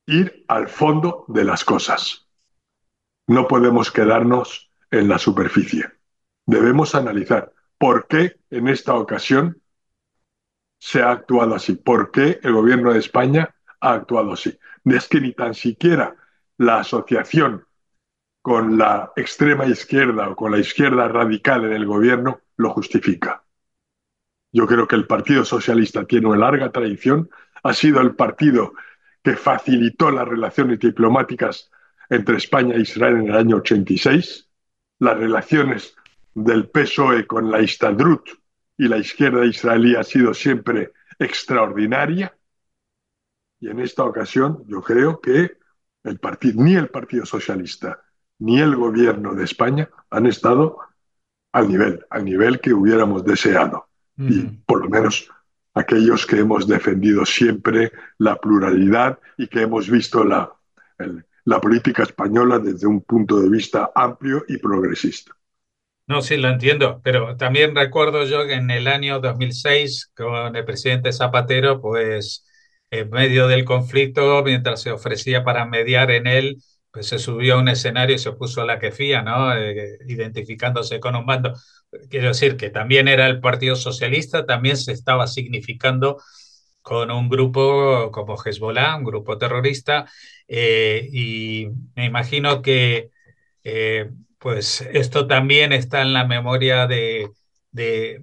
ir 0.08 0.44
al 0.48 0.70
fondo 0.70 1.26
de 1.28 1.44
las 1.44 1.64
cosas. 1.64 2.28
No 3.28 3.48
podemos 3.48 3.92
quedarnos 3.92 4.72
en 4.90 5.08
la 5.08 5.20
superficie. 5.20 5.93
Debemos 6.46 6.96
analizar 6.96 7.54
por 7.78 8.08
qué 8.08 8.38
en 8.50 8.68
esta 8.68 8.96
ocasión 8.96 9.62
se 10.80 11.02
ha 11.02 11.12
actuado 11.12 11.56
así. 11.56 11.76
¿Por 11.76 12.12
qué 12.12 12.40
el 12.44 12.54
gobierno 12.54 12.92
de 12.92 13.00
España 13.00 13.56
ha 13.80 13.94
actuado 13.94 14.34
así? 14.34 14.58
Es 14.86 15.08
que 15.08 15.22
ni 15.22 15.34
tan 15.34 15.54
siquiera 15.54 16.16
la 16.58 16.80
asociación 16.80 17.66
con 18.42 18.78
la 18.78 19.14
extrema 19.16 19.66
izquierda 19.66 20.30
o 20.30 20.36
con 20.36 20.52
la 20.52 20.60
izquierda 20.60 21.08
radical 21.08 21.64
en 21.64 21.74
el 21.74 21.86
gobierno 21.86 22.42
lo 22.58 22.72
justifica. 22.72 23.44
Yo 24.52 24.68
creo 24.68 24.88
que 24.88 24.98
el 24.98 25.08
Partido 25.08 25.46
Socialista 25.46 26.06
tiene 26.06 26.28
una 26.28 26.38
larga 26.38 26.72
tradición, 26.72 27.30
ha 27.64 27.74
sido 27.74 28.02
el 28.02 28.16
partido 28.16 28.74
que 29.24 29.38
facilitó 29.38 30.12
las 30.12 30.28
relaciones 30.28 30.80
diplomáticas 30.80 31.72
entre 32.10 32.36
España 32.36 32.76
e 32.76 32.82
Israel 32.82 33.16
en 33.16 33.30
el 33.30 33.36
año 33.36 33.56
86, 33.56 34.50
las 35.00 35.18
relaciones 35.18 35.96
del 36.34 36.70
PSOE 36.70 37.28
con 37.28 37.52
la 37.52 37.62
Istadrut 37.62 38.30
y 38.78 38.88
la 38.88 38.98
izquierda 38.98 39.46
israelí 39.46 39.96
ha 39.96 40.04
sido 40.04 40.34
siempre 40.34 40.94
extraordinaria. 41.20 42.36
Y 43.60 43.70
en 43.70 43.80
esta 43.80 44.04
ocasión 44.04 44.64
yo 44.68 44.82
creo 44.82 45.22
que 45.22 45.58
el 46.04 46.20
partido, 46.20 46.64
ni 46.64 46.76
el 46.76 46.90
Partido 46.90 47.26
Socialista 47.26 48.02
ni 48.40 48.60
el 48.60 48.76
gobierno 48.76 49.34
de 49.34 49.46
España 49.46 49.90
han 50.10 50.26
estado 50.26 50.80
al 51.54 51.70
nivel, 51.70 52.06
al 52.10 52.26
nivel 52.26 52.60
que 52.60 52.74
hubiéramos 52.74 53.24
deseado. 53.24 53.88
Y 54.18 54.42
por 54.42 54.82
lo 54.82 54.90
menos 54.90 55.30
aquellos 55.74 56.26
que 56.26 56.40
hemos 56.40 56.68
defendido 56.68 57.26
siempre 57.26 57.92
la 58.18 58.36
pluralidad 58.36 59.20
y 59.38 59.48
que 59.48 59.62
hemos 59.62 59.90
visto 59.90 60.24
la, 60.24 60.52
la 61.46 61.62
política 61.62 62.04
española 62.04 62.60
desde 62.60 62.86
un 62.86 63.02
punto 63.02 63.40
de 63.40 63.50
vista 63.50 63.92
amplio 63.96 64.46
y 64.48 64.58
progresista. 64.58 65.36
No, 66.06 66.22
sí, 66.22 66.36
lo 66.36 66.50
entiendo, 66.50 67.00
pero 67.04 67.38
también 67.38 67.76
recuerdo 67.76 68.26
yo 68.26 68.46
que 68.46 68.54
en 68.56 68.70
el 68.72 68.88
año 68.88 69.20
2006, 69.22 70.12
con 70.16 70.54
el 70.56 70.66
presidente 70.66 71.14
Zapatero, 71.14 71.80
pues 71.82 72.46
en 72.92 73.10
medio 73.10 73.48
del 73.48 73.64
conflicto, 73.64 74.44
mientras 74.44 74.82
se 74.82 74.92
ofrecía 74.92 75.44
para 75.46 75.66
mediar 75.66 76.12
en 76.12 76.28
él, 76.28 76.58
pues 76.92 77.08
se 77.08 77.20
subió 77.20 77.56
a 77.56 77.60
un 77.60 77.70
escenario 77.70 78.16
y 78.18 78.20
se 78.20 78.34
puso 78.34 78.62
a 78.62 78.66
la 78.66 78.80
quefía, 78.80 79.22
¿no? 79.22 79.56
Eh, 79.58 79.98
identificándose 80.08 81.00
con 81.00 81.16
un 81.16 81.26
bando. 81.26 81.54
Quiero 82.10 82.28
decir 82.28 82.58
que 82.58 82.70
también 82.70 83.08
era 83.08 83.26
el 83.28 83.40
Partido 83.40 83.76
Socialista, 83.78 84.46
también 84.46 84.76
se 84.78 84.92
estaba 84.92 85.26
significando 85.28 86.18
con 86.82 87.12
un 87.12 87.30
grupo 87.30 88.12
como 88.12 88.36
Hezbollah, 88.44 88.98
un 88.98 89.04
grupo 89.06 89.38
terrorista, 89.38 90.06
eh, 90.48 91.08
y 91.12 91.68
me 91.96 92.06
imagino 92.06 92.62
que 92.62 93.10
eh, 93.64 94.10
pues 94.44 94.82
esto 94.92 95.26
también 95.26 95.72
está 95.72 96.02
en 96.02 96.12
la 96.12 96.28
memoria 96.28 96.86
de, 96.86 97.32
de, 97.72 98.22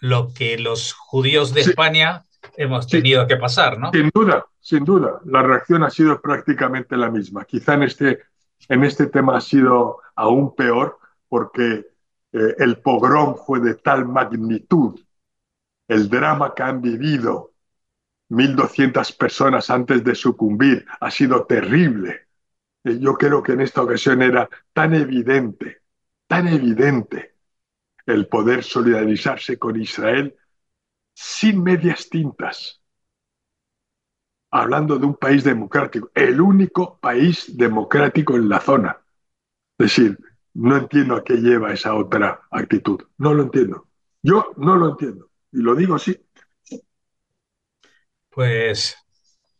lo 0.00 0.34
que 0.34 0.58
los 0.58 0.92
judíos 0.92 1.54
de 1.54 1.60
España 1.60 2.24
hemos 2.56 2.88
tenido 2.88 3.28
que 3.28 3.36
pasar, 3.36 3.78
¿no? 3.78 3.92
Sin 3.92 4.10
duda, 4.12 4.44
sin 4.60 4.84
duda. 4.84 5.20
La 5.26 5.42
reacción 5.42 5.84
ha 5.84 5.90
sido 5.90 6.20
prácticamente 6.20 6.96
la 6.96 7.08
misma. 7.08 7.44
Quizá 7.44 7.74
en 7.74 7.84
este, 7.84 8.18
en 8.68 8.82
este 8.82 9.06
tema 9.06 9.36
ha 9.36 9.40
sido 9.40 9.98
aún 10.16 10.56
peor 10.56 10.98
porque 11.28 11.86
eh, 12.32 12.54
el 12.58 12.78
pogrom 12.78 13.36
fue 13.36 13.60
de 13.60 13.74
tal 13.76 14.06
magnitud, 14.06 14.98
el 15.86 16.10
drama 16.10 16.52
que 16.52 16.64
han 16.64 16.82
vivido 16.82 17.52
1.200 18.28 19.16
personas 19.16 19.70
antes 19.70 20.02
de 20.02 20.16
sucumbir 20.16 20.84
ha 20.98 21.12
sido 21.12 21.44
terrible 21.44 22.23
yo 22.84 23.14
creo 23.14 23.42
que 23.42 23.52
en 23.52 23.62
esta 23.62 23.82
ocasión 23.82 24.22
era 24.22 24.48
tan 24.72 24.94
evidente, 24.94 25.82
tan 26.26 26.48
evidente 26.48 27.34
el 28.06 28.28
poder 28.28 28.62
solidarizarse 28.62 29.58
con 29.58 29.80
Israel 29.80 30.36
sin 31.14 31.62
medias 31.62 32.08
tintas, 32.10 32.82
hablando 34.50 34.98
de 34.98 35.06
un 35.06 35.16
país 35.16 35.44
democrático, 35.44 36.10
el 36.14 36.40
único 36.40 36.98
país 36.98 37.56
democrático 37.56 38.36
en 38.36 38.48
la 38.48 38.60
zona. 38.60 39.00
Es 39.78 39.96
decir, 39.96 40.18
no 40.54 40.76
entiendo 40.76 41.16
a 41.16 41.24
qué 41.24 41.34
lleva 41.34 41.72
esa 41.72 41.94
otra 41.94 42.42
actitud, 42.50 43.00
no 43.18 43.34
lo 43.34 43.44
entiendo. 43.44 43.88
Yo 44.22 44.52
no 44.56 44.76
lo 44.76 44.90
entiendo, 44.90 45.30
y 45.52 45.58
lo 45.58 45.74
digo 45.74 45.94
así. 45.96 46.18
Pues 48.28 48.96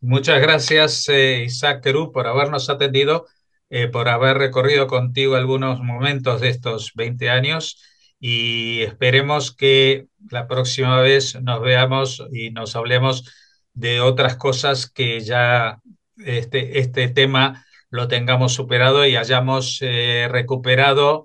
Muchas 0.07 0.39
gracias, 0.43 1.09
eh, 1.09 1.45
Isaac 1.45 1.81
Terú, 1.83 2.13
por 2.13 2.27
habernos 2.27 2.69
atendido, 2.69 3.27
eh, 3.71 3.89
por 3.89 4.11
haber 4.11 4.37
recorrido 4.37 4.87
contigo 4.87 5.35
algunos 5.35 5.81
momentos 5.81 6.43
de 6.43 6.51
estos 6.51 6.93
20 6.95 7.31
años 7.31 7.83
y 8.21 8.83
esperemos 8.83 9.57
que 9.57 10.09
la 10.31 10.47
próxima 10.47 11.01
vez 11.01 11.41
nos 11.41 11.63
veamos 11.63 12.23
y 12.31 12.51
nos 12.51 12.77
hablemos 12.77 13.33
de 13.73 14.03
otras 14.03 14.37
cosas 14.37 14.91
que 14.91 15.21
ya 15.21 15.79
este, 16.19 16.81
este 16.81 17.09
tema 17.09 17.65
lo 17.89 18.07
tengamos 18.07 18.53
superado 18.53 19.07
y 19.07 19.17
hayamos 19.17 19.79
eh, 19.81 20.29
recuperado 20.31 21.25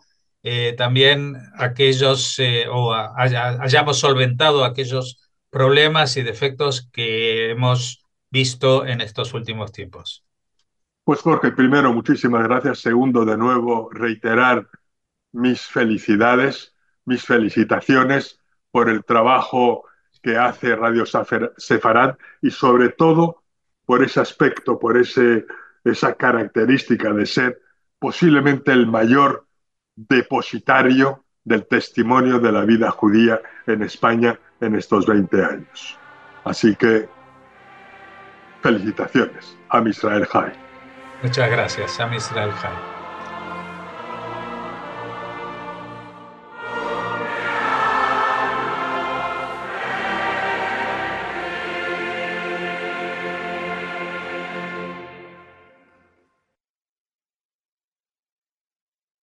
también 0.77 1.35
aquellos 1.57 2.39
o 2.71 2.93
hayamos 2.93 3.99
solventado 3.99 4.63
aquellos 4.63 5.29
problemas 5.49 6.15
y 6.15 6.23
defectos 6.23 6.89
que 6.93 7.51
hemos 7.51 8.05
visto 8.31 8.85
en 8.85 9.01
estos 9.01 9.33
últimos 9.33 9.71
tiempos? 9.71 10.23
Pues 11.03 11.21
Jorge, 11.21 11.51
primero, 11.51 11.91
muchísimas 11.93 12.43
gracias. 12.43 12.79
Segundo, 12.79 13.25
de 13.25 13.37
nuevo, 13.37 13.89
reiterar 13.91 14.67
mis 15.31 15.61
felicidades, 15.61 16.75
mis 17.05 17.23
felicitaciones 17.23 18.39
por 18.71 18.89
el 18.89 19.03
trabajo 19.03 19.85
que 20.21 20.37
hace 20.37 20.75
Radio 20.75 21.05
Sefarad 21.57 22.17
y 22.41 22.51
sobre 22.51 22.89
todo 22.89 23.43
por 23.85 24.03
ese 24.03 24.19
aspecto, 24.19 24.77
por 24.77 24.97
ese, 24.97 25.45
esa 25.83 26.13
característica 26.13 27.11
de 27.11 27.25
ser 27.25 27.61
posiblemente 27.97 28.71
el 28.71 28.85
mayor 28.85 29.47
depositario 29.95 31.25
del 31.43 31.65
testimonio 31.65 32.39
de 32.39 32.51
la 32.51 32.65
vida 32.65 32.91
judía 32.91 33.41
en 33.65 33.81
España 33.81 34.39
en 34.61 34.75
estos 34.75 35.05
20 35.07 35.43
años. 35.43 35.97
Así 36.43 36.75
que 36.75 37.09
Felicitaciones 38.61 39.57
a 39.69 39.79
Israel 39.87 40.25
High. 40.25 40.53
Muchas 41.23 41.49
gracias, 41.49 41.99
a 41.99 42.15
Israel 42.15 42.51
High. 42.51 42.98